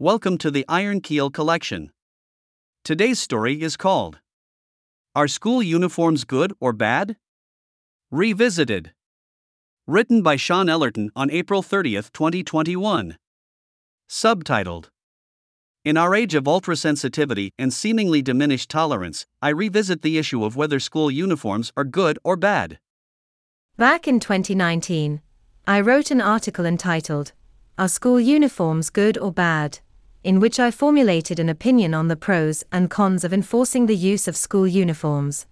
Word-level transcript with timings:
Welcome 0.00 0.38
to 0.38 0.50
the 0.50 0.64
Iron 0.68 1.00
Keel 1.00 1.30
Collection. 1.30 1.92
Today's 2.82 3.20
story 3.20 3.62
is 3.62 3.76
called 3.76 4.18
Are 5.14 5.28
School 5.28 5.62
Uniforms 5.62 6.24
Good 6.24 6.52
or 6.58 6.72
Bad? 6.72 7.16
Revisited. 8.10 8.92
Written 9.86 10.20
by 10.20 10.34
Shôn 10.34 10.68
Ellerton 10.68 11.10
on 11.14 11.30
April 11.30 11.62
30, 11.62 11.92
2021. 12.12 13.16
Subtitled 14.10 14.88
In 15.84 15.96
our 15.96 16.12
age 16.12 16.34
of 16.34 16.42
ultrasensitivity 16.42 17.50
and 17.56 17.72
seemingly 17.72 18.20
diminished 18.20 18.70
tolerance, 18.70 19.26
I 19.40 19.50
revisit 19.50 20.02
the 20.02 20.18
issue 20.18 20.44
of 20.44 20.56
whether 20.56 20.80
school 20.80 21.08
uniforms 21.08 21.72
are 21.76 21.84
good 21.84 22.18
or 22.24 22.34
bad. 22.34 22.80
Back 23.76 24.08
in 24.08 24.18
2019, 24.18 25.20
I 25.68 25.80
wrote 25.80 26.10
an 26.10 26.20
article 26.20 26.66
entitled, 26.66 27.30
Are 27.78 27.86
School 27.86 28.18
Uniforms 28.18 28.90
Good 28.90 29.16
or 29.16 29.30
Bad? 29.30 29.78
In 30.24 30.40
which 30.40 30.58
I 30.58 30.70
formulated 30.70 31.38
an 31.38 31.48
opinion 31.48 31.94
on 31.94 32.08
the 32.08 32.16
pros 32.16 32.64
and 32.72 32.90
cons 32.90 33.22
of 33.22 33.32
enforcing 33.32 33.86
the 33.86 33.96
use 33.96 34.26
of 34.26 34.36
school 34.36 34.66
uniforms. 34.66 35.46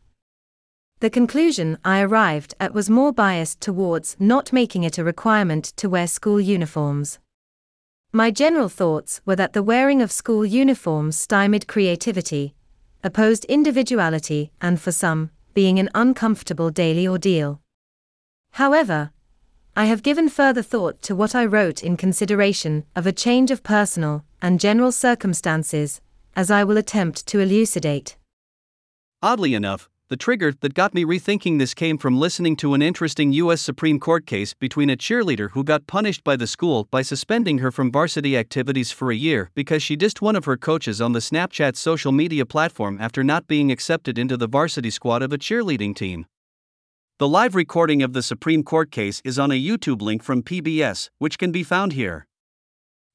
The 1.01 1.11
conclusion 1.11 1.79
I 1.85 2.01
arrived 2.01 2.55
at 2.59 2.73
was 2.73 2.89
more 2.89 3.13
biased 3.13 3.61
towards 3.61 4.17
not 4.19 4.53
making 4.53 4.83
it 4.83 4.99
a 4.99 5.05
requirement 5.05 5.65
to 5.77 5.91
wear 5.91 6.07
school 6.07 6.41
uniforms. 6.41 7.19
My 8.13 8.31
general 8.31 8.69
thoughts 8.69 9.21
were 9.27 9.37
that 9.37 9.53
the 9.53 9.63
wearing 9.63 10.01
of 10.01 10.11
school 10.11 10.47
uniforms 10.47 11.17
stymied 11.17 11.67
creativity, 11.67 12.55
opposed 13.03 13.45
individuality, 13.47 14.53
and 14.61 14.81
for 14.81 14.93
some, 14.93 15.31
being 15.55 15.79
an 15.79 15.91
uncomfortable 15.95 16.71
daily 16.71 17.07
ordeal. 17.07 17.61
However, 18.53 19.11
I 19.75 19.87
have 19.87 20.03
given 20.03 20.29
further 20.29 20.61
thought 20.63 21.01
to 21.03 21.15
what 21.15 21.35
I 21.35 21.47
wrote 21.47 21.83
in 21.83 21.97
consideration 21.97 22.85
of 22.95 23.07
a 23.07 23.13
change 23.13 23.51
of 23.51 23.63
personal 23.63 24.23
and 24.43 24.61
general 24.61 24.93
circumstances, 24.93 26.03
as 26.37 26.51
I 26.51 26.63
will 26.63 26.77
attempt 26.77 27.27
to 27.29 27.41
elucidate. 27.41 28.17
Oddly 29.23 29.55
enough, 29.55 29.89
the 30.09 30.17
trigger 30.19 30.53
that 30.61 30.75
got 30.75 30.93
me 30.93 31.07
rethinking 31.07 31.59
this 31.59 31.73
came 31.73 31.97
from 31.97 32.21
listening 32.21 32.55
to 32.57 32.75
an 32.75 32.83
interesting 32.83 33.33
U.S. 33.33 33.63
Supreme 33.63 33.99
Court 33.99 34.27
case 34.27 34.53
between 34.53 34.91
a 34.91 34.97
cheerleader 34.97 35.53
who 35.53 35.65
got 35.65 35.87
punished 35.87 36.23
by 36.23 36.37
the 36.37 36.47
school 36.47 36.87
by 36.91 37.01
suspending 37.01 37.59
her 37.59 37.71
from 37.71 37.91
varsity 37.91 38.37
activities 38.37 38.93
for 38.93 39.11
a 39.11 39.17
year 39.17 39.51
because 39.55 39.83
she 39.83 39.97
dissed 39.97 40.21
one 40.21 40.37
of 40.37 40.45
her 40.45 40.59
coaches 40.59 41.01
on 41.01 41.13
the 41.13 41.21
Snapchat 41.21 41.77
social 41.77 42.13
media 42.13 42.45
platform 42.45 42.99
after 43.01 43.25
not 43.25 43.47
being 43.47 43.73
accepted 43.73 44.19
into 44.19 44.37
the 44.37 44.47
varsity 44.49 44.91
squad 44.91 45.23
of 45.23 45.33
a 45.33 45.39
cheerleading 45.39 45.97
team. 45.97 46.27
The 47.19 47.29
live 47.29 47.55
recording 47.55 48.03
of 48.03 48.15
the 48.15 48.23
Supreme 48.23 48.65
Court 48.65 48.91
case 48.91 49.23
is 49.25 49.39
on 49.39 49.53
a 49.53 49.63
YouTube 49.63 50.03
link 50.03 50.25
from 50.25 50.43
PBS, 50.43 51.09
which 51.19 51.39
can 51.39 51.53
be 51.53 51.63
found 51.63 51.93
here. 51.93 52.27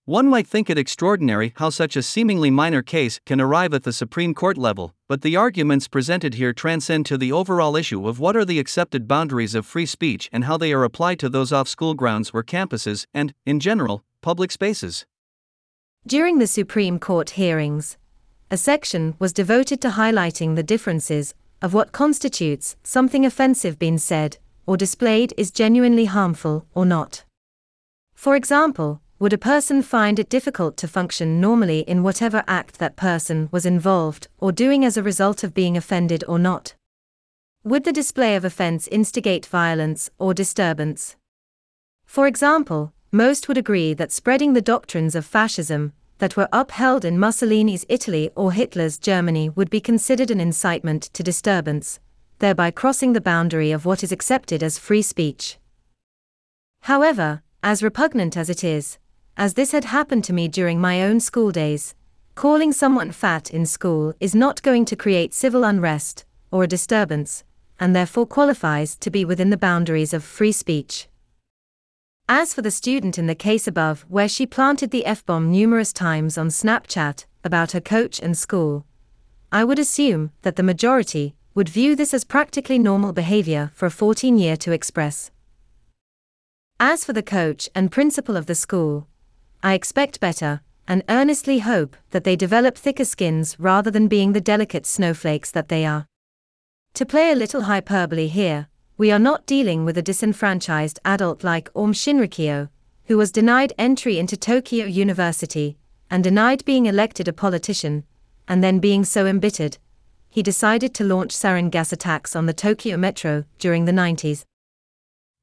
One 0.05 0.29
might 0.29 0.47
think 0.47 0.69
it 0.69 0.77
extraordinary 0.77 1.51
how 1.57 1.71
such 1.71 1.97
a 1.97 2.01
seemingly 2.01 2.49
minor 2.49 2.81
case 2.81 3.19
can 3.25 3.41
arrive 3.41 3.73
at 3.73 3.83
the 3.83 3.91
Supreme 3.91 4.33
Court 4.33 4.57
level, 4.57 4.93
but 5.09 5.23
the 5.23 5.35
arguments 5.35 5.89
presented 5.89 6.35
here 6.35 6.53
transcend 6.53 7.05
to 7.07 7.17
the 7.17 7.33
overall 7.33 7.75
issue 7.75 8.07
of 8.07 8.17
what 8.17 8.37
are 8.37 8.45
the 8.45 8.59
accepted 8.59 9.09
boundaries 9.09 9.53
of 9.53 9.65
free 9.65 9.85
speech 9.85 10.29
and 10.31 10.45
how 10.45 10.55
they 10.55 10.71
are 10.71 10.85
applied 10.85 11.19
to 11.19 11.27
those 11.27 11.51
off 11.51 11.67
school 11.67 11.93
grounds 11.93 12.31
or 12.33 12.43
campuses 12.43 13.05
and, 13.13 13.33
in 13.45 13.59
general, 13.59 14.05
public 14.21 14.53
spaces. 14.53 15.05
During 16.05 16.39
the 16.39 16.47
Supreme 16.47 16.97
Court 16.97 17.31
hearings, 17.31 17.97
a 18.49 18.55
section 18.55 19.15
was 19.19 19.33
devoted 19.33 19.81
to 19.81 19.89
highlighting 19.89 20.55
the 20.55 20.63
differences 20.63 21.33
of 21.61 21.73
what 21.73 21.91
constitutes 21.91 22.75
something 22.83 23.25
offensive 23.25 23.79
being 23.79 23.97
said 23.97 24.37
or 24.65 24.77
displayed 24.77 25.33
is 25.37 25.49
genuinely 25.49 26.05
harmful 26.05 26.65
or 26.73 26.85
not. 26.85 27.23
For 28.13 28.35
example, 28.35 29.01
would 29.19 29.33
a 29.33 29.37
person 29.37 29.81
find 29.81 30.19
it 30.19 30.29
difficult 30.29 30.77
to 30.77 30.87
function 30.87 31.41
normally 31.41 31.79
in 31.79 32.03
whatever 32.03 32.43
act 32.47 32.77
that 32.77 32.95
person 32.95 33.49
was 33.51 33.65
involved 33.65 34.27
or 34.37 34.51
doing 34.51 34.85
as 34.85 34.97
a 34.97 35.03
result 35.03 35.43
of 35.43 35.55
being 35.55 35.75
offended 35.75 36.23
or 36.27 36.37
not? 36.37 36.75
Would 37.63 37.83
the 37.83 37.91
display 37.91 38.35
of 38.35 38.45
offense 38.45 38.87
instigate 38.89 39.45
violence 39.45 40.11
or 40.19 40.33
disturbance? 40.33 41.15
For 42.05 42.27
example, 42.27 42.93
most 43.11 43.47
would 43.47 43.57
agree 43.57 43.93
that 43.95 44.11
spreading 44.11 44.53
the 44.53 44.61
doctrines 44.61 45.15
of 45.15 45.25
fascism 45.25 45.93
that 46.19 46.35
were 46.35 46.49
upheld 46.51 47.05
in 47.05 47.19
Mussolini's 47.19 47.85
Italy 47.89 48.29
or 48.35 48.51
Hitler's 48.51 48.97
Germany 48.97 49.49
would 49.49 49.69
be 49.69 49.79
considered 49.79 50.31
an 50.31 50.39
incitement 50.39 51.03
to 51.13 51.23
disturbance, 51.23 51.99
thereby 52.39 52.71
crossing 52.71 53.13
the 53.13 53.21
boundary 53.21 53.71
of 53.71 53.85
what 53.85 54.03
is 54.03 54.11
accepted 54.11 54.63
as 54.63 54.77
free 54.77 55.01
speech. 55.01 55.57
However, 56.81 57.41
as 57.63 57.83
repugnant 57.83 58.37
as 58.37 58.49
it 58.49 58.63
is, 58.63 58.97
as 59.37 59.53
this 59.53 59.71
had 59.71 59.85
happened 59.85 60.23
to 60.23 60.33
me 60.33 60.47
during 60.47 60.81
my 60.81 61.03
own 61.03 61.19
school 61.19 61.51
days. 61.51 61.93
Calling 62.33 62.71
someone 62.71 63.11
fat 63.11 63.51
in 63.51 63.65
school 63.65 64.13
is 64.19 64.35
not 64.35 64.61
going 64.63 64.85
to 64.85 64.95
create 64.95 65.33
civil 65.33 65.63
unrest 65.63 66.25
or 66.51 66.63
a 66.63 66.67
disturbance, 66.67 67.43
and 67.79 67.95
therefore 67.95 68.25
qualifies 68.25 68.95
to 68.95 69.11
be 69.11 69.25
within 69.25 69.49
the 69.49 69.57
boundaries 69.57 70.13
of 70.13 70.23
free 70.23 70.51
speech. 70.51 71.07
As 72.29 72.53
for 72.53 72.61
the 72.61 72.71
student 72.71 73.17
in 73.17 73.27
the 73.27 73.35
case 73.35 73.67
above, 73.67 74.05
where 74.09 74.27
she 74.27 74.45
planted 74.45 74.91
the 74.91 75.05
F 75.05 75.25
bomb 75.25 75.49
numerous 75.49 75.93
times 75.93 76.37
on 76.37 76.49
Snapchat 76.49 77.25
about 77.45 77.71
her 77.71 77.79
coach 77.79 78.19
and 78.19 78.37
school, 78.37 78.85
I 79.49 79.63
would 79.63 79.79
assume 79.79 80.31
that 80.41 80.57
the 80.57 80.63
majority 80.63 81.35
would 81.55 81.69
view 81.69 81.95
this 81.95 82.13
as 82.13 82.25
practically 82.25 82.79
normal 82.79 83.13
behavior 83.13 83.71
for 83.73 83.85
a 83.85 83.91
14 83.91 84.37
year 84.37 84.57
to 84.57 84.73
express. 84.73 85.31
As 86.81 87.05
for 87.05 87.13
the 87.13 87.23
coach 87.23 87.69
and 87.73 87.93
principal 87.93 88.35
of 88.35 88.45
the 88.45 88.55
school, 88.55 89.07
I 89.63 89.73
expect 89.73 90.19
better, 90.19 90.59
and 90.85 91.03
earnestly 91.07 91.59
hope 91.59 91.95
that 92.11 92.25
they 92.25 92.35
develop 92.35 92.77
thicker 92.77 93.05
skins 93.05 93.55
rather 93.57 93.89
than 93.89 94.09
being 94.09 94.33
the 94.33 94.41
delicate 94.41 94.85
snowflakes 94.85 95.51
that 95.51 95.69
they 95.69 95.85
are. 95.85 96.05
To 96.95 97.05
play 97.05 97.31
a 97.31 97.35
little 97.35 97.61
hyperbole 97.63 98.27
here, 98.27 98.67
we 98.97 99.11
are 99.11 99.19
not 99.19 99.45
dealing 99.45 99.85
with 99.85 99.95
a 99.95 100.01
disenfranchised 100.01 100.99
adult 101.05 101.43
like 101.43 101.69
Aum 101.75 101.93
Shinrikyo, 101.93 102.69
who 103.05 103.17
was 103.17 103.31
denied 103.31 103.71
entry 103.77 104.17
into 104.17 104.35
Tokyo 104.35 104.87
University 104.87 105.77
and 106.09 106.23
denied 106.23 106.65
being 106.65 106.87
elected 106.87 107.27
a 107.27 107.33
politician, 107.33 108.03
and 108.47 108.63
then 108.63 108.79
being 108.79 109.03
so 109.03 109.27
embittered, 109.27 109.77
he 110.29 110.41
decided 110.41 110.95
to 110.95 111.03
launch 111.03 111.31
sarin 111.31 111.69
gas 111.69 111.91
attacks 111.91 112.35
on 112.35 112.47
the 112.47 112.53
Tokyo 112.53 112.97
metro 112.97 113.43
during 113.59 113.85
the 113.85 113.91
90s. 113.91 114.43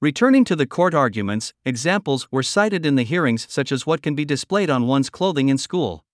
Returning 0.00 0.44
to 0.44 0.56
the 0.56 0.66
court 0.66 0.92
arguments, 0.92 1.52
examples 1.64 2.26
were 2.32 2.42
cited 2.42 2.84
in 2.84 2.96
the 2.96 3.04
hearings, 3.04 3.46
such 3.48 3.70
as 3.70 3.86
what 3.86 4.02
can 4.02 4.16
be 4.16 4.24
displayed 4.24 4.68
on 4.68 4.88
one's 4.88 5.10
clothing 5.10 5.48
in 5.48 5.58
school. 5.58 6.04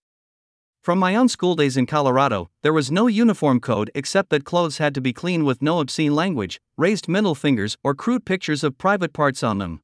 From 0.82 0.98
my 0.98 1.14
own 1.14 1.28
school 1.28 1.56
days 1.56 1.76
in 1.76 1.84
Colorado, 1.84 2.48
there 2.62 2.72
was 2.72 2.90
no 2.90 3.06
uniform 3.06 3.60
code 3.60 3.90
except 3.94 4.30
that 4.30 4.46
clothes 4.46 4.78
had 4.78 4.94
to 4.94 5.00
be 5.02 5.12
clean 5.12 5.44
with 5.44 5.60
no 5.60 5.78
obscene 5.78 6.14
language, 6.14 6.58
raised 6.78 7.06
middle 7.06 7.34
fingers, 7.34 7.76
or 7.84 7.94
crude 7.94 8.24
pictures 8.24 8.64
of 8.64 8.78
private 8.78 9.12
parts 9.12 9.42
on 9.42 9.58
them. 9.58 9.82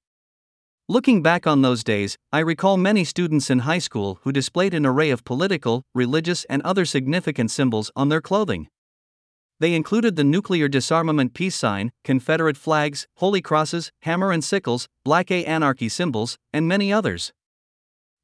Looking 0.89 1.23
back 1.23 1.47
on 1.47 1.61
those 1.61 1.85
days, 1.85 2.17
I 2.33 2.39
recall 2.39 2.79
many 2.79 3.05
students 3.05 3.51
in 3.51 3.61
high 3.61 3.81
school 3.81 4.21
who 4.23 4.33
displayed 4.33 4.73
an 4.73 4.87
array 4.87 5.11
of 5.11 5.25
political, 5.25 5.83
religious, 5.95 6.45
and 6.45 6.63
other 6.63 6.87
significant 6.87 7.51
symbols 7.51 7.91
on 7.95 8.09
their 8.09 8.23
clothing. 8.23 8.69
They 9.61 9.75
included 9.75 10.17
the 10.17 10.25
nuclear 10.25 10.67
disarmament 10.67 11.35
peace 11.35 11.57
sign, 11.57 11.93
Confederate 12.05 12.57
flags, 12.57 13.07
holy 13.17 13.43
crosses, 13.43 13.91
hammer 14.03 14.33
and 14.33 14.43
sickles, 14.43 14.89
Black 15.05 15.31
A 15.31 15.45
anarchy 15.45 15.91
symbols, 15.91 16.39
and 16.55 16.67
many 16.67 16.91
others. 16.91 17.35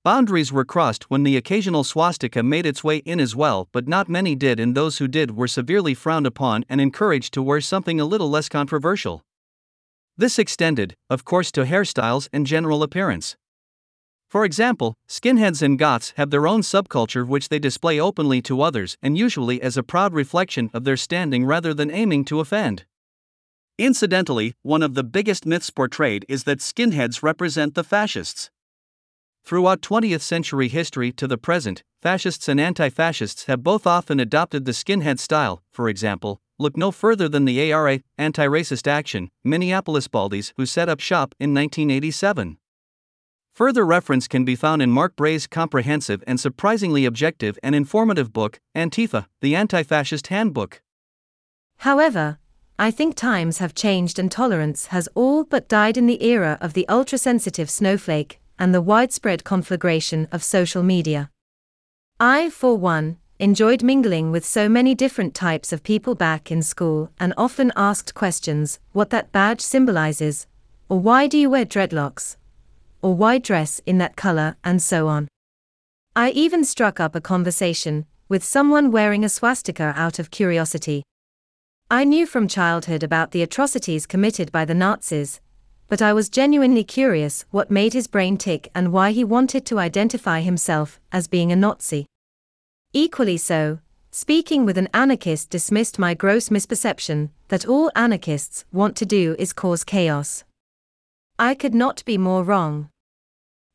Boundaries 0.05 0.53
were 0.53 0.65
crossed 0.65 1.05
when 1.11 1.23
the 1.23 1.37
occasional 1.37 1.85
swastika 1.85 2.43
made 2.43 2.67
its 2.67 2.83
way 2.83 2.97
in 2.99 3.21
as 3.21 3.37
well, 3.37 3.69
but 3.71 3.87
not 3.87 4.09
many 4.09 4.35
did, 4.35 4.59
and 4.59 4.77
those 4.77 4.99
who 4.99 5.07
did 5.07 5.37
were 5.37 5.47
severely 5.47 5.95
frowned 5.95 6.27
upon 6.27 6.65
and 6.69 6.81
encouraged 6.81 7.33
to 7.35 7.43
wear 7.43 7.61
something 7.61 8.01
a 8.01 8.05
little 8.05 8.29
less 8.29 8.49
controversial. 8.49 9.23
This 10.17 10.41
extended, 10.41 10.97
of 11.09 11.25
course, 11.25 11.53
to 11.53 11.65
hairstyles 11.65 12.29
and 12.33 12.49
general 12.49 12.83
appearance. 12.83 13.37
For 14.29 14.45
example, 14.45 14.97
skinheads 15.09 15.63
and 15.63 15.79
goths 15.79 16.15
have 16.17 16.31
their 16.31 16.49
own 16.49 16.63
subculture 16.63 17.25
which 17.25 17.49
they 17.49 17.61
display 17.61 18.01
openly 18.01 18.43
to 18.43 18.61
others 18.61 18.97
and 19.03 19.17
usually 19.17 19.63
as 19.63 19.77
a 19.77 19.85
proud 19.85 20.15
reflection 20.15 20.69
of 20.75 20.83
their 20.83 20.97
standing 20.97 21.45
rather 21.45 21.73
than 21.73 21.93
aiming 21.93 22.25
to 22.25 22.41
offend. 22.41 22.87
Incidentally, 23.79 24.55
one 24.63 24.83
of 24.83 24.95
the 24.95 25.05
biggest 25.05 25.47
myths 25.47 25.71
portrayed 25.71 26.27
is 26.29 26.43
that 26.43 26.59
skinheads 26.59 27.23
represent 27.23 27.75
the 27.75 27.85
fascists. 27.85 28.51
Throughout 29.45 29.83
20th 29.83 30.21
century 30.21 30.69
history 30.69 31.11
to 31.13 31.27
the 31.27 31.37
present, 31.37 31.83
fascists 32.01 32.49
and 32.49 32.61
anti 32.61 32.89
fascists 32.89 33.45
have 33.47 33.63
both 33.63 33.87
often 33.87 34.21
adopted 34.21 34.65
the 34.65 34.73
skinhead 34.73 35.19
style, 35.19 35.63
for 35.73 35.89
example, 35.89 36.41
look 36.61 36.77
no 36.77 36.93
further 36.93 37.29
than 37.29 37.45
the 37.45 37.73
ARA, 37.73 38.01
Anti 38.17 38.47
Racist 38.47 38.87
Action, 38.87 39.31
Minneapolis 39.43 40.07
Baldies, 40.07 40.53
who 40.57 40.65
set 40.65 40.89
up 40.89 41.01
shop 41.01 41.35
in 41.41 41.53
1987. 41.53 42.57
Further 43.55 43.85
reference 43.85 44.29
can 44.29 44.45
be 44.45 44.57
found 44.57 44.81
in 44.81 44.91
Mark 44.91 45.17
Bray's 45.17 45.47
comprehensive 45.49 46.23
and 46.27 46.39
surprisingly 46.39 47.05
objective 47.05 47.59
and 47.63 47.75
informative 47.75 48.33
book, 48.33 48.61
Antifa, 48.77 49.27
the 49.41 49.57
Anti 49.57 49.83
Fascist 49.83 50.29
Handbook. 50.29 50.81
However, 51.79 52.39
I 52.79 52.93
think 52.93 53.17
times 53.17 53.59
have 53.59 53.75
changed 53.75 54.19
and 54.21 54.31
tolerance 54.31 54.87
has 54.87 55.09
all 55.15 55.45
but 55.45 55.69
died 55.69 55.97
in 55.97 56.07
the 56.07 56.25
era 56.25 56.59
of 56.61 56.75
the 56.75 56.89
ultra 56.89 57.19
sensitive 57.19 57.69
snowflake 57.69 58.39
and 58.63 58.73
the 58.73 58.81
widespread 58.81 59.43
conflagration 59.43 60.29
of 60.31 60.41
social 60.41 60.85
media. 60.85 61.29
I, 62.21 62.49
for 62.49 62.77
one, 62.77 63.17
enjoyed 63.41 63.83
mingling 63.83 64.31
with 64.31 64.45
so 64.45 64.69
many 64.69 64.95
different 64.95 65.35
types 65.35 65.73
of 65.73 65.83
people 65.83 66.15
back 66.15 66.53
in 66.53 66.63
school 66.63 67.11
and 67.19 67.35
often 67.37 67.73
asked 67.75 68.15
questions 68.15 68.79
what 68.93 69.11
that 69.11 69.33
badge 69.33 69.61
symbolizes, 69.61 70.47
or 70.89 71.01
why 71.01 71.27
do 71.27 71.37
you 71.37 71.51
wear 71.51 71.65
dreadlocks, 71.65 72.37
or 73.03 73.17
why 73.17 73.39
dress 73.39 73.81
in 73.85 73.99
that 73.99 74.15
color, 74.15 74.55
and 74.63 74.81
so 74.81 75.09
on. 75.09 75.27
I 76.15 76.31
even 76.31 76.63
struck 76.63 77.01
up 77.01 77.17
a 77.17 77.21
conversation 77.21 78.07
with 78.29 78.45
someone 78.45 78.93
wearing 78.93 79.25
a 79.25 79.29
swastika 79.29 79.93
out 79.97 80.21
of 80.21 80.31
curiosity. 80.31 81.03
I 81.91 82.05
knew 82.05 82.27
from 82.27 82.47
childhood 82.47 83.03
about 83.03 83.33
the 83.33 83.43
atrocities 83.43 84.07
committed 84.07 84.53
by 84.53 84.65
the 84.65 84.81
Nazis, 84.85 85.41
but 85.93 86.01
I 86.01 86.15
was 86.15 86.31
genuinely 86.31 86.85
curious 86.85 87.45
what 87.51 87.71
made 87.71 87.93
his 87.93 88.07
brain 88.07 88.39
tick 88.39 88.71
and 88.75 88.95
why 88.95 89.13
he 89.13 89.25
wanted 89.25 89.67
to 89.67 89.79
identify 89.79 90.41
himself 90.41 90.99
as 91.13 91.29
being 91.29 91.53
a 91.53 91.57
Nazi. 91.57 92.07
Equally 92.95 93.37
so, 93.37 93.79
speaking 94.11 94.65
with 94.65 94.79
an 94.79 94.89
anarchist 94.95 95.51
dismissed 95.51 95.99
my 95.99 96.15
gross 96.15 96.49
misperception 96.49 97.29
that 97.49 97.69
all 97.69 97.91
anarchists 97.95 98.65
want 98.73 98.97
to 98.97 99.05
do 99.05 99.37
is 99.39 99.53
cause 99.53 99.85
chaos. 99.85 100.45
I 101.39 101.55
could 101.55 101.75
not 101.75 102.03
be 102.07 102.17
more 102.17 102.43
wrong. 102.43 102.89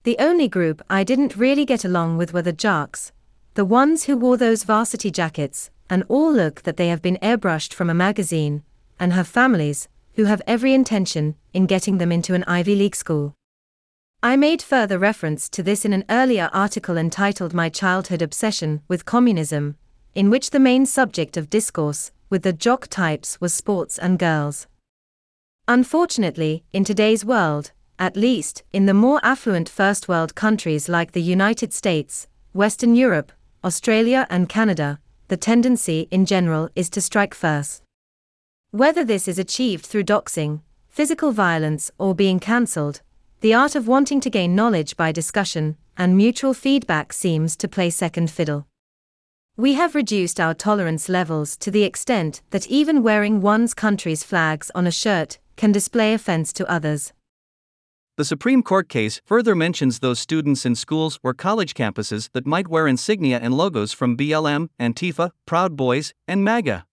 The 0.02 0.18
only 0.18 0.48
group 0.48 0.82
I 0.90 1.04
didn't 1.04 1.38
really 1.38 1.66
get 1.66 1.86
along 1.86 2.18
with 2.18 2.34
were 2.34 2.42
the 2.42 2.52
jocks, 2.52 3.12
the 3.54 3.64
ones 3.64 4.06
who 4.06 4.18
wore 4.18 4.38
those 4.38 4.64
varsity 4.64 5.12
jackets, 5.12 5.70
and 5.88 6.04
all 6.08 6.34
look 6.34 6.64
that 6.64 6.78
they 6.78 6.88
have 6.88 7.04
been 7.04 7.20
airbrushed 7.22 7.76
from 7.76 7.92
a 7.92 8.02
magazine, 8.08 8.64
and 9.00 9.14
have 9.14 9.28
families, 9.28 9.88
who 10.18 10.26
have 10.26 10.42
every 10.48 10.74
intention 10.74 11.36
in 11.54 11.68
getting 11.68 12.00
them 12.00 12.12
into 12.12 12.34
an 12.34 12.44
Ivy 12.46 12.76
League 12.76 12.96
school. 12.96 13.36
I 14.24 14.36
made 14.36 14.64
further 14.64 14.98
reference 14.98 15.48
to 15.50 15.62
this 15.62 15.86
in 15.86 15.94
an 15.94 16.06
earlier 16.10 16.50
article 16.52 16.98
entitled 16.98 17.54
My 17.54 17.70
Childhood 17.70 18.24
Obsession 18.24 18.82
with 18.88 19.06
Communism, 19.06 19.76
in 20.16 20.32
which 20.32 20.50
the 20.50 20.60
main 20.60 20.88
subject 20.88 21.38
of 21.38 21.52
discourse 21.52 22.12
with 22.32 22.42
the 22.42 22.52
jock 22.52 22.88
types 22.88 23.40
was 23.40 23.54
sports 23.54 24.00
and 24.00 24.18
girls. 24.18 24.66
Unfortunately, 25.68 26.64
in 26.74 26.84
today's 26.84 27.24
world, 27.24 27.72
at 28.00 28.18
least 28.18 28.64
in 28.74 28.88
the 28.88 28.96
more 28.96 29.20
affluent 29.22 29.70
first 29.70 30.08
world 30.08 30.34
countries 30.34 30.90
like 30.90 31.12
the 31.12 31.22
United 31.22 31.72
States, 31.74 32.28
Western 32.54 32.96
Europe, 32.96 33.32
Australia, 33.64 34.26
and 34.32 34.50
Canada, 34.50 35.00
the 35.28 35.38
tendency 35.38 36.08
in 36.10 36.26
general 36.26 36.70
is 36.76 36.90
to 36.90 37.02
strike 37.02 37.36
first. 37.36 37.84
Whether 38.72 39.06
this 39.06 39.30
is 39.30 39.40
achieved 39.40 39.86
through 39.86 40.04
doxing, 40.04 40.60
physical 40.90 41.32
violence, 41.32 41.90
or 41.98 42.14
being 42.14 42.38
cancelled, 42.40 43.02
the 43.40 43.54
art 43.54 43.76
of 43.76 43.88
wanting 43.88 44.20
to 44.20 44.30
gain 44.30 44.56
knowledge 44.56 44.98
by 44.98 45.14
discussion 45.14 45.78
and 45.96 46.18
mutual 46.18 46.54
feedback 46.54 47.14
seems 47.14 47.56
to 47.58 47.70
play 47.70 47.90
second 47.90 48.30
fiddle. 48.30 48.68
We 49.56 49.76
have 49.76 49.96
reduced 49.96 50.40
our 50.40 50.54
tolerance 50.54 51.08
levels 51.08 51.56
to 51.58 51.72
the 51.72 51.84
extent 51.84 52.42
that 52.50 52.68
even 52.68 53.04
wearing 53.04 53.40
one's 53.40 53.74
country's 53.74 54.24
flags 54.24 54.70
on 54.76 54.86
a 54.86 54.92
shirt 54.92 55.40
can 55.56 55.72
display 55.72 56.14
offense 56.14 56.52
to 56.54 56.70
others. 56.70 57.14
The 58.18 58.26
Supreme 58.26 58.64
Court 58.64 58.90
case 58.90 59.22
further 59.24 59.56
mentions 59.56 60.00
those 60.00 60.20
students 60.20 60.66
in 60.66 60.76
schools 60.76 61.20
or 61.24 61.34
college 61.34 61.74
campuses 61.74 62.30
that 62.34 62.46
might 62.46 62.68
wear 62.68 62.86
insignia 62.86 63.40
and 63.40 63.54
logos 63.54 63.94
from 63.94 64.18
BLM, 64.18 64.70
Antifa, 64.78 65.32
Proud 65.46 65.78
Boys, 65.78 66.14
and 66.28 66.44
MAGA. 66.44 66.87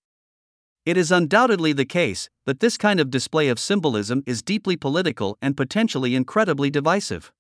It 0.87 0.99
is 0.99 1.11
undoubtedly 1.11 1.73
the 1.73 1.87
case 1.87 2.29
that 2.45 2.61
this 2.61 2.77
kind 2.77 3.01
of 3.01 3.11
display 3.11 3.49
of 3.49 3.59
symbolism 3.59 4.23
is 4.27 4.43
deeply 4.43 4.77
political 4.77 5.39
and 5.41 5.57
potentially 5.57 6.15
incredibly 6.15 6.69
divisive. 6.69 7.33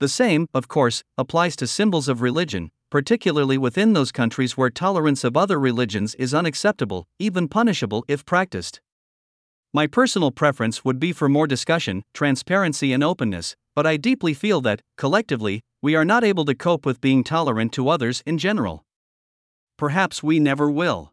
The 0.00 0.08
same, 0.08 0.48
of 0.52 0.66
course, 0.66 1.04
applies 1.16 1.54
to 1.56 1.68
symbols 1.68 2.08
of 2.08 2.20
religion, 2.20 2.72
particularly 2.90 3.58
within 3.58 3.92
those 3.92 4.10
countries 4.10 4.56
where 4.56 4.70
tolerance 4.70 5.22
of 5.22 5.36
other 5.36 5.58
religions 5.58 6.16
is 6.16 6.34
unacceptable, 6.34 7.06
even 7.20 7.46
punishable 7.46 8.04
if 8.08 8.24
practiced. 8.24 8.80
My 9.72 9.86
personal 9.86 10.32
preference 10.32 10.84
would 10.84 10.98
be 10.98 11.12
for 11.12 11.28
more 11.28 11.46
discussion, 11.46 12.02
transparency, 12.12 12.92
and 12.92 13.04
openness, 13.04 13.54
but 13.76 13.86
I 13.86 13.96
deeply 13.98 14.34
feel 14.34 14.60
that, 14.62 14.82
collectively, 14.96 15.60
we 15.80 15.94
are 15.94 16.04
not 16.04 16.24
able 16.24 16.44
to 16.46 16.56
cope 16.56 16.84
with 16.84 17.00
being 17.00 17.22
tolerant 17.22 17.72
to 17.74 17.88
others 17.88 18.20
in 18.26 18.36
general. 18.36 18.84
Perhaps 19.76 20.24
we 20.24 20.40
never 20.40 20.68
will. 20.68 21.12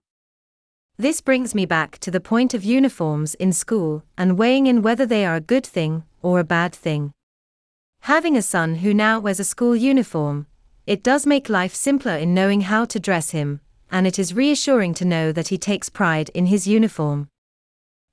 This 0.98 1.20
brings 1.20 1.54
me 1.54 1.66
back 1.66 1.98
to 2.00 2.10
the 2.10 2.22
point 2.22 2.54
of 2.54 2.64
uniforms 2.64 3.36
in 3.36 3.52
school 3.52 4.04
and 4.18 4.38
weighing 4.38 4.66
in 4.66 4.82
whether 4.82 5.06
they 5.06 5.26
are 5.26 5.36
a 5.36 5.42
good 5.42 5.66
thing 5.66 6.04
or 6.22 6.40
a 6.40 6.46
bad 6.46 6.74
thing. 6.74 7.12
Having 8.02 8.38
a 8.38 8.42
son 8.42 8.76
who 8.76 8.94
now 8.94 9.20
wears 9.20 9.42
a 9.42 9.44
school 9.44 9.76
uniform, 9.76 10.48
it 10.88 11.04
does 11.04 11.26
make 11.26 11.50
life 11.50 11.76
simpler 11.76 12.16
in 12.16 12.34
knowing 12.34 12.62
how 12.62 12.86
to 12.86 12.98
dress 12.98 13.32
him, 13.32 13.60
and 13.92 14.08
it 14.08 14.18
is 14.18 14.34
reassuring 14.34 14.94
to 14.94 15.04
know 15.04 15.34
that 15.34 15.50
he 15.50 15.58
takes 15.58 15.90
pride 15.90 16.30
in 16.30 16.46
his 16.46 16.66
uniform. 16.66 17.28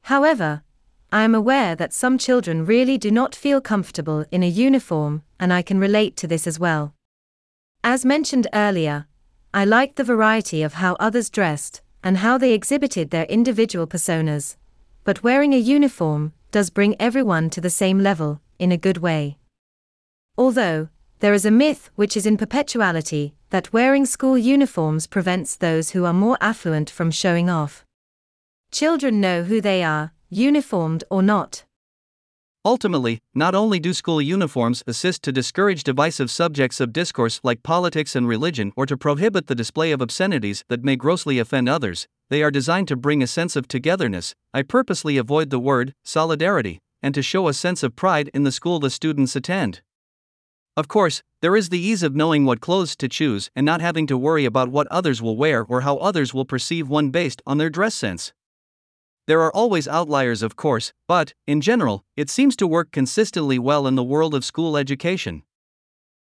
However, 0.04 0.64
I 1.12 1.22
am 1.22 1.36
aware 1.36 1.76
that 1.76 1.92
some 1.92 2.18
children 2.18 2.66
really 2.66 2.98
do 2.98 3.12
not 3.12 3.34
feel 3.36 3.60
comfortable 3.60 4.24
in 4.32 4.42
a 4.42 4.48
uniform, 4.48 5.22
and 5.38 5.52
I 5.52 5.62
can 5.62 5.78
relate 5.78 6.16
to 6.16 6.26
this 6.26 6.48
as 6.48 6.58
well. 6.58 6.94
As 7.84 8.04
mentioned 8.04 8.48
earlier, 8.52 9.06
I 9.54 9.64
liked 9.64 9.96
the 9.96 10.04
variety 10.04 10.62
of 10.62 10.74
how 10.74 10.94
others 10.94 11.30
dressed, 11.30 11.81
and 12.02 12.18
how 12.18 12.38
they 12.38 12.52
exhibited 12.52 13.10
their 13.10 13.24
individual 13.24 13.86
personas. 13.86 14.56
But 15.04 15.22
wearing 15.22 15.52
a 15.52 15.58
uniform 15.58 16.32
does 16.50 16.70
bring 16.70 17.00
everyone 17.00 17.50
to 17.50 17.60
the 17.60 17.70
same 17.70 18.00
level, 18.00 18.40
in 18.58 18.70
a 18.70 18.76
good 18.76 18.98
way. 18.98 19.38
Although, 20.36 20.88
there 21.20 21.34
is 21.34 21.44
a 21.44 21.50
myth 21.50 21.90
which 21.94 22.16
is 22.16 22.26
in 22.26 22.36
perpetuality 22.36 23.34
that 23.50 23.72
wearing 23.72 24.06
school 24.06 24.36
uniforms 24.36 25.06
prevents 25.06 25.56
those 25.56 25.90
who 25.90 26.04
are 26.04 26.12
more 26.12 26.38
affluent 26.40 26.90
from 26.90 27.10
showing 27.10 27.48
off. 27.48 27.84
Children 28.70 29.20
know 29.20 29.44
who 29.44 29.60
they 29.60 29.82
are, 29.82 30.12
uniformed 30.30 31.04
or 31.10 31.22
not. 31.22 31.64
Ultimately, 32.64 33.20
not 33.34 33.56
only 33.56 33.80
do 33.80 33.92
school 33.92 34.22
uniforms 34.22 34.84
assist 34.86 35.24
to 35.24 35.32
discourage 35.32 35.82
divisive 35.82 36.30
subjects 36.30 36.80
of 36.80 36.92
discourse 36.92 37.40
like 37.42 37.64
politics 37.64 38.14
and 38.14 38.28
religion 38.28 38.72
or 38.76 38.86
to 38.86 38.96
prohibit 38.96 39.48
the 39.48 39.56
display 39.56 39.90
of 39.90 40.00
obscenities 40.00 40.62
that 40.68 40.84
may 40.84 40.94
grossly 40.94 41.40
offend 41.40 41.68
others, 41.68 42.06
they 42.30 42.40
are 42.40 42.52
designed 42.52 42.86
to 42.86 42.96
bring 42.96 43.20
a 43.20 43.26
sense 43.26 43.56
of 43.56 43.66
togetherness. 43.66 44.36
I 44.54 44.62
purposely 44.62 45.16
avoid 45.16 45.50
the 45.50 45.58
word 45.58 45.92
solidarity 46.04 46.78
and 47.02 47.16
to 47.16 47.22
show 47.22 47.48
a 47.48 47.52
sense 47.52 47.82
of 47.82 47.96
pride 47.96 48.30
in 48.32 48.44
the 48.44 48.52
school 48.52 48.78
the 48.78 48.90
students 48.90 49.34
attend. 49.34 49.82
Of 50.76 50.86
course, 50.86 51.20
there 51.40 51.56
is 51.56 51.68
the 51.68 51.80
ease 51.80 52.04
of 52.04 52.14
knowing 52.14 52.44
what 52.44 52.60
clothes 52.60 52.94
to 52.96 53.08
choose 53.08 53.50
and 53.56 53.66
not 53.66 53.80
having 53.80 54.06
to 54.06 54.16
worry 54.16 54.44
about 54.44 54.68
what 54.68 54.86
others 54.86 55.20
will 55.20 55.36
wear 55.36 55.64
or 55.64 55.80
how 55.80 55.96
others 55.96 56.32
will 56.32 56.44
perceive 56.44 56.88
one 56.88 57.10
based 57.10 57.42
on 57.44 57.58
their 57.58 57.70
dress 57.70 57.96
sense. 57.96 58.32
There 59.28 59.40
are 59.42 59.54
always 59.54 59.86
outliers, 59.86 60.42
of 60.42 60.56
course, 60.56 60.92
but, 61.06 61.34
in 61.46 61.60
general, 61.60 62.04
it 62.16 62.28
seems 62.28 62.56
to 62.56 62.66
work 62.66 62.90
consistently 62.90 63.58
well 63.58 63.86
in 63.86 63.94
the 63.94 64.02
world 64.02 64.34
of 64.34 64.44
school 64.44 64.76
education. 64.76 65.44